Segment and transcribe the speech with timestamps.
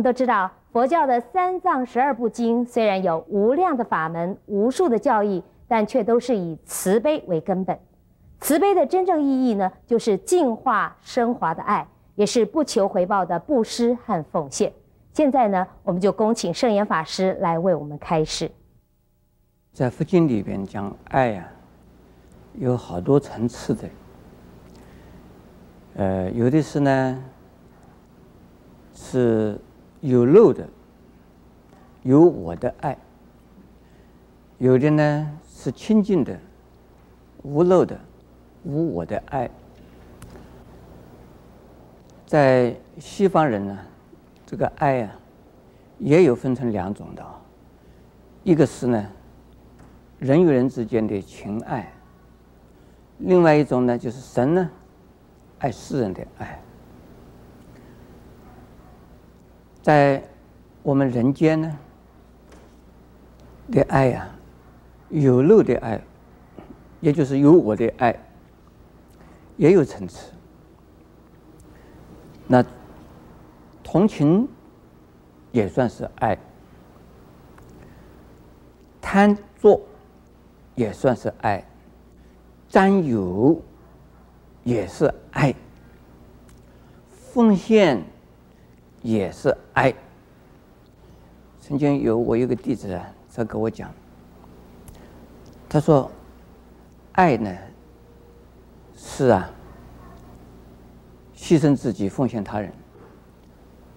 [0.00, 7.78] 们都知道，佛教的三藏十二部经虽然有无量的法门、无数的教义，但却都是以慈悲为根本。
[8.40, 14.72] 慈悲的真正意义呢，就是净化升华的爱，也是不求回报的布施和奉献。
[15.12, 18.50] 现在呢，我们就恭请圣严法师来为我们开示。
[19.72, 21.46] 在佛经里边讲爱啊，
[22.54, 23.88] 有好多层次的。
[25.96, 27.24] 呃，有的是呢，
[28.94, 29.60] 是
[30.00, 30.68] 有漏的，
[32.02, 32.94] 有我的爱；
[34.58, 36.38] 有的呢是清净的，
[37.42, 37.98] 无漏的。
[38.62, 39.48] 无我的爱，
[42.26, 43.78] 在西方人呢，
[44.44, 45.18] 这个爱啊，
[45.98, 47.24] 也有分成两种的，
[48.44, 49.10] 一个是呢，
[50.18, 51.90] 人与人之间的情爱，
[53.16, 54.70] 另外一种呢，就是神呢，
[55.60, 56.60] 爱世人的爱，
[59.90, 60.22] 在
[60.84, 61.78] 我们人间呢
[63.72, 64.28] 的爱呀，
[65.08, 66.00] 有漏的爱，
[67.00, 68.16] 也就是有我的爱。
[69.56, 70.30] 也有层次。
[72.46, 72.64] 那
[73.82, 74.46] 同情
[75.50, 76.38] 也算是爱，
[79.00, 79.80] 贪作
[80.76, 81.64] 也算是爱，
[82.68, 83.60] 占有
[84.62, 85.52] 也是爱，
[87.10, 88.00] 奉献
[89.02, 89.94] 也是爱。
[91.60, 93.90] 曾经有我一个弟子啊，他跟我讲，
[95.68, 96.10] 他说
[97.12, 97.56] ：“爱呢？”
[98.96, 99.50] 是啊，
[101.36, 102.72] 牺牲自己，奉献他人。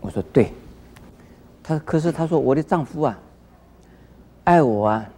[0.00, 0.52] 我说对。
[1.62, 3.18] 他可是他说我的丈夫啊，
[4.44, 5.10] 爱我啊，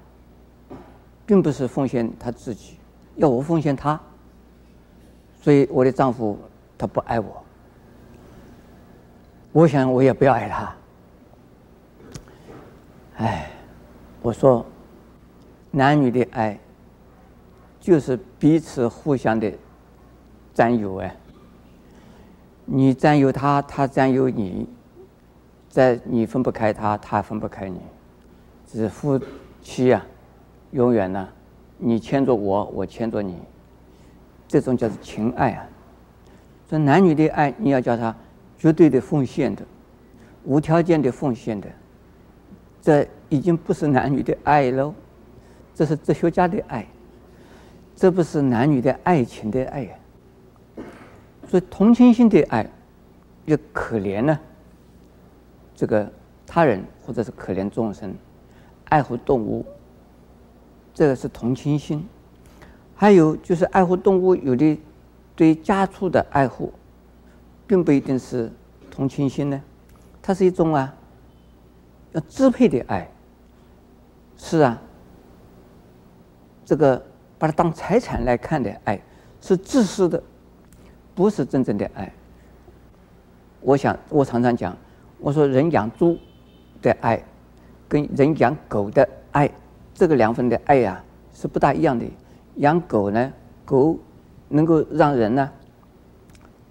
[1.27, 2.77] 并不是奉献他自己，
[3.17, 4.01] 要我奉献他。
[5.43, 6.39] 所以我的丈夫
[6.79, 7.43] 他不爱我。
[9.57, 10.75] 我想我也不要爱他。
[13.17, 13.51] 哎，
[14.21, 14.67] 我说
[15.71, 16.59] 男女的爱，
[17.81, 19.51] 就是彼此互相的。
[20.53, 21.17] 占有哎，
[22.67, 24.69] 你占有他，他占有你，
[25.71, 27.81] 在你分不开他，他分不开你，
[28.67, 29.19] 只是夫
[29.63, 30.05] 妻啊，
[30.73, 31.27] 永远呢，
[31.79, 33.39] 你牵着我，我牵着你，
[34.47, 35.67] 这种叫做情爱啊。
[36.69, 38.15] 这男女的爱，你要叫他
[38.67, 39.63] 绝对的奉献的，
[40.43, 41.69] 无条件的奉献的，
[42.83, 44.93] 这已经不是男女的爱喽，
[45.73, 46.85] 这是哲学家的爱，
[47.95, 49.95] 这不是男女的爱情的爱呀。
[51.47, 52.69] 所以同情心的爱，
[53.45, 54.37] 又可怜呢，
[55.77, 56.11] 这个
[56.45, 58.13] 他人或者是可怜众生，
[58.87, 59.65] 爱护动物，
[60.93, 62.05] 这个是同情心。
[62.97, 64.77] 还有就是爱护动物，有的
[65.37, 66.73] 对家畜的爱护，
[67.67, 68.51] 并不一定是
[68.91, 69.63] 同情心呢，
[70.23, 70.95] 它是一种啊，
[72.13, 73.09] 要支配的爱。
[74.37, 74.81] 是啊，
[76.65, 77.03] 这个
[77.39, 79.01] 把它当财产来看的爱，
[79.41, 80.23] 是自私的。
[81.15, 82.13] 不是真正的爱。
[83.63, 84.77] 我想，我常常讲，
[85.19, 86.19] 我说人养猪
[86.83, 87.25] 的爱，
[87.89, 89.51] 跟人养狗的爱，
[89.95, 92.05] 这个两份的爱呀，是不大一样的。
[92.57, 93.33] 养狗呢，
[93.65, 93.99] 狗
[94.51, 95.51] 能够让人呢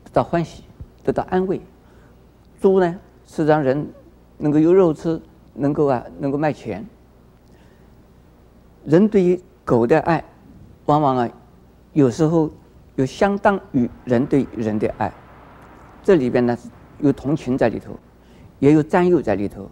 [0.03, 0.63] 得到欢喜，
[1.05, 1.61] 得到安慰；
[2.59, 3.87] 猪呢，是让人
[4.37, 5.21] 能够有肉吃，
[5.53, 6.85] 能够啊，能够卖钱。
[8.83, 10.21] 人对于狗的爱，
[10.87, 11.29] 往往啊，
[11.93, 12.51] 有时候。
[12.97, 15.11] 有相当于人对人的爱，
[16.01, 16.57] 这里边呢
[16.99, 17.91] 有同情在里头，
[18.59, 19.69] 也有占有在里头，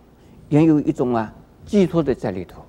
[0.50, 1.34] 也有一种啊
[1.66, 2.62] 寄托的在里头。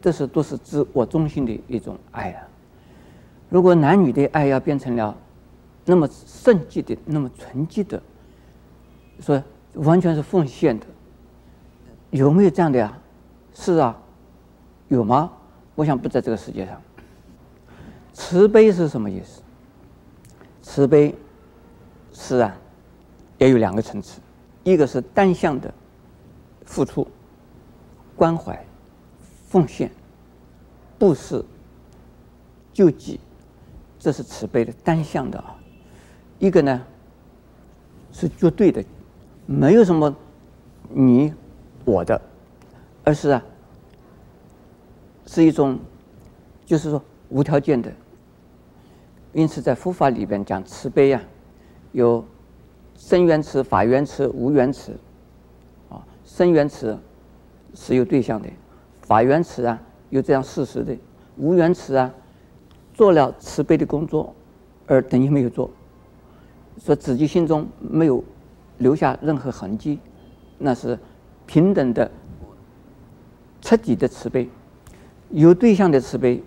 [0.00, 2.46] 这是都是自我中心的一种爱啊。
[3.48, 5.18] 如果男女的爱要变成了
[5.84, 8.00] 那么圣洁的、那么纯洁的，
[9.20, 9.42] 说
[9.74, 10.86] 完全是奉献的，
[12.10, 12.96] 有没有这样的呀？
[13.52, 13.96] 是啊，
[14.88, 15.32] 有吗？
[15.74, 16.80] 我想不在这个世界上。
[18.12, 19.42] 慈悲是什么意思？
[20.62, 21.14] 慈悲
[22.12, 22.54] 是啊，
[23.38, 24.20] 也有两个层次，
[24.62, 25.72] 一个是单向的
[26.64, 27.06] 付出、
[28.14, 28.62] 关怀、
[29.48, 29.90] 奉献、
[30.98, 31.44] 布施、
[32.72, 33.18] 救济，
[33.98, 35.56] 这是慈悲的单向的啊。
[36.40, 36.82] 一个呢
[38.10, 38.82] 是绝对的，
[39.46, 40.12] 没有什么
[40.88, 41.32] 你
[41.84, 42.20] 我的，
[43.04, 43.42] 而是啊
[45.26, 45.78] 是一种，
[46.66, 47.92] 就是说无条件的。
[49.32, 51.22] 因此，在佛法里边讲慈悲呀，
[51.92, 52.24] 有
[52.96, 54.98] 生缘慈、法缘慈、无缘慈。
[55.88, 56.98] 啊，生缘慈
[57.74, 58.48] 是有对象的，
[59.02, 60.96] 法缘慈啊有这样事实的，
[61.36, 62.12] 无缘慈啊
[62.94, 64.34] 做了慈悲的工作，
[64.86, 65.70] 而等于没有做，
[66.78, 68.22] 说自己心中没有
[68.78, 69.98] 留下任何痕迹，
[70.58, 70.98] 那是
[71.46, 72.10] 平等的、
[73.60, 74.46] 彻底的慈悲；
[75.30, 76.42] 有对象的慈悲，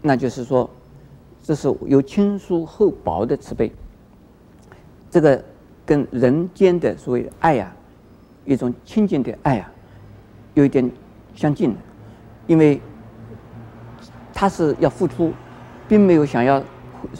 [0.00, 0.68] 那就是说，
[1.42, 3.70] 这是有亲疏厚薄的慈悲。
[5.10, 5.44] 这个
[5.84, 7.76] 跟人间的所谓爱呀、啊，
[8.46, 9.74] 一种亲近的爱呀、啊，
[10.54, 10.90] 有一点
[11.34, 11.76] 相近，
[12.46, 12.80] 因为
[14.32, 15.32] 他是要付出，
[15.86, 16.62] 并没有想要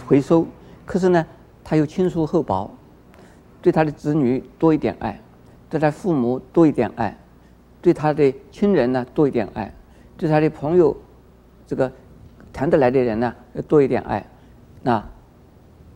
[0.07, 0.47] 回收，
[0.87, 1.27] 可是呢，
[1.73, 2.71] 他又亲疏厚薄。
[3.63, 5.19] 对他的子女多一点爱，
[5.71, 7.17] 对他父母多一点爱，
[7.81, 9.73] 对他的亲人呢多一点爱，
[10.19, 10.95] 对他的朋友，
[11.67, 11.91] 这个
[12.53, 14.23] 谈得来的人呢要多一点爱。
[14.83, 15.03] 那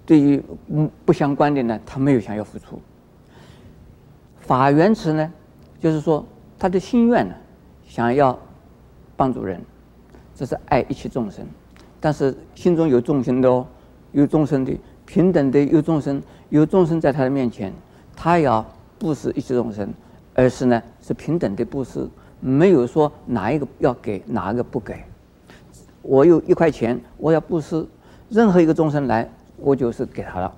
[0.07, 2.81] 对于不不相关的呢，他没有想要付出。
[4.39, 5.31] 法源慈呢，
[5.79, 6.25] 就是说
[6.59, 7.35] 他的心愿呢，
[7.87, 8.39] 想要
[9.15, 9.61] 帮助人，
[10.35, 11.45] 这是爱一切众生，
[12.01, 13.67] 但是心中有众生的哦，
[14.13, 14.73] 有众生的。
[15.07, 16.21] 平等的有众生，
[16.51, 17.73] 有众生在他的面前，
[18.15, 18.65] 他要
[18.99, 19.89] 布施一切众生，
[20.35, 22.09] 而是呢是平等的布施，
[22.41, 25.03] 没有说哪一个要给，哪一个不给。
[26.03, 27.87] 我有一块钱，我要布施，
[28.29, 30.53] 任何一个众生来，我就是给他了。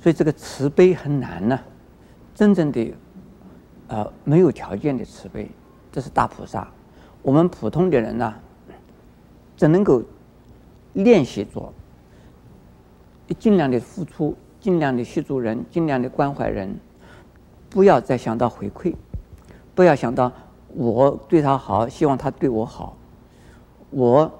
[0.00, 1.60] 所以这个慈悲很难呢，
[2.34, 2.94] 真正的，
[3.88, 5.50] 呃，没有条件的慈悲，
[5.92, 6.66] 这是大菩萨。
[7.22, 8.34] 我们普通的人呢，
[9.56, 10.02] 只能够
[10.94, 11.72] 练习做。
[13.38, 16.78] 尽量的付出，尽量的协助人，尽量的关怀人，
[17.68, 18.94] 不要再想到回馈，
[19.74, 20.30] 不要想到
[20.74, 22.96] 我对他好，希望他对我好，
[23.90, 24.30] 我，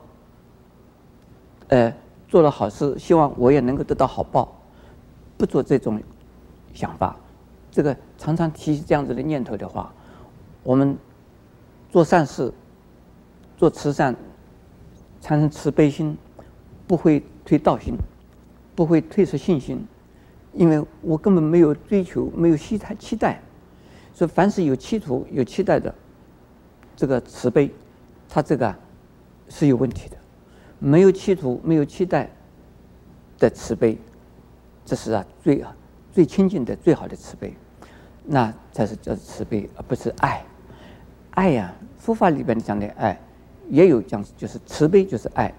[1.69, 1.94] 呃，
[2.28, 4.52] 做了好事，希望我也能够得到好报，
[5.38, 6.00] 不做这种
[6.75, 7.16] 想法。
[7.70, 9.92] 这个常常提起这样子的念头的话，
[10.64, 10.98] 我们
[11.88, 12.52] 做善事，
[13.56, 14.14] 做慈善，
[15.20, 16.19] 产生慈悲心，
[16.88, 17.94] 不会推道心。
[18.80, 19.86] 不会退失信心，
[20.54, 23.38] 因为我根本没有追求，没有期待期待，
[24.14, 25.94] 所以凡是有企图、有期待的，
[26.96, 27.70] 这个慈悲，
[28.26, 28.74] 它这个
[29.50, 30.16] 是有问题的。
[30.78, 32.30] 没有企图、没有期待
[33.38, 33.98] 的慈悲，
[34.82, 35.62] 这是啊最
[36.10, 37.52] 最亲近的、最好的慈悲，
[38.24, 40.42] 那才是叫慈悲，而不是爱。
[41.32, 43.20] 爱呀、佛法里边讲的爱，
[43.68, 45.52] 也有讲，就是慈悲就是爱，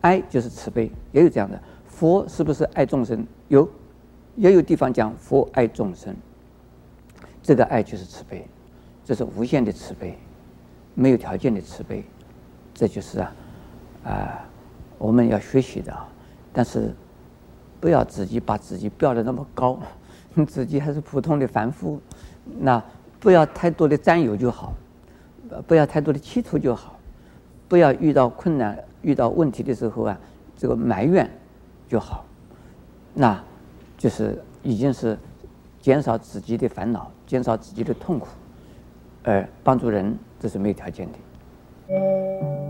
[0.00, 1.60] 爱就是慈悲，也有这样的。
[1.92, 3.24] 佛是不是爱众生？
[3.48, 3.68] 有，
[4.34, 6.16] 也有地方讲佛爱众生。
[7.42, 8.46] 这个爱就是慈悲，
[9.04, 10.16] 这是无限的慈悲，
[10.94, 12.02] 没有条件的慈悲，
[12.72, 13.32] 这就是啊，
[14.04, 14.48] 啊、
[14.96, 15.94] 我们要学习的。
[16.52, 16.92] 但是，
[17.78, 19.78] 不要自己把自己标得那么高，
[20.48, 22.00] 自己还是普通的凡夫，
[22.58, 22.82] 那
[23.20, 24.72] 不要太多的占有就好，
[25.66, 26.98] 不要太多的企图就好，
[27.68, 30.18] 不要遇到困难、遇到问题的时候啊，
[30.56, 31.30] 这个埋怨。
[31.92, 32.24] 就好。
[33.12, 33.38] 那
[33.98, 35.18] 就是已经是
[35.78, 38.28] 减少自己的烦恼减少自己的痛苦
[39.22, 42.61] 而帮助人这是没有条件的。